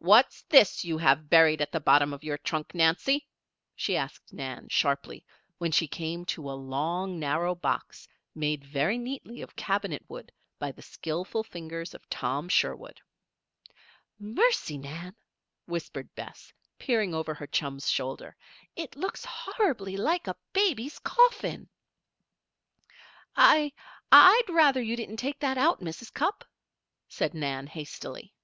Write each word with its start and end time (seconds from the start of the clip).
"What's 0.00 0.42
this 0.50 0.84
you 0.84 0.98
have 0.98 1.30
buried 1.30 1.62
at 1.62 1.72
the 1.72 1.80
bottom 1.80 2.12
of 2.12 2.22
your 2.22 2.36
trunk, 2.36 2.74
Nancy?" 2.74 3.26
she 3.74 3.96
asked 3.96 4.34
Nan, 4.34 4.68
sharply, 4.68 5.24
when 5.56 5.72
she 5.72 5.86
came 5.88 6.26
to 6.26 6.50
a 6.50 6.52
long, 6.60 7.18
narrow 7.18 7.54
box, 7.54 8.06
made 8.34 8.66
very 8.66 8.98
neatly 8.98 9.40
of 9.40 9.56
cabinet 9.56 10.04
wood 10.06 10.30
by 10.58 10.72
the 10.72 10.82
skilful 10.82 11.42
fingers 11.42 11.94
of 11.94 12.06
Tom 12.10 12.50
Sherwood. 12.50 13.00
"Mercy, 14.18 14.76
Nan!" 14.76 15.16
whispered 15.64 16.14
Bess, 16.14 16.52
peering 16.78 17.14
over 17.14 17.32
her 17.32 17.46
chum's 17.46 17.88
shoulder, 17.88 18.36
"it 18.76 18.96
looks 18.96 19.24
horribly 19.24 19.96
like 19.96 20.26
a 20.26 20.36
baby's 20.52 20.98
coffin." 20.98 21.70
"I 23.34 23.72
I'd 24.12 24.50
rather 24.50 24.82
you 24.82 24.96
didn't 24.96 25.16
take 25.16 25.38
that 25.38 25.56
out, 25.56 25.80
Mrs. 25.80 26.12
Cupp," 26.12 26.44
said 27.08 27.32
Nan, 27.32 27.66
hastily. 27.68 28.34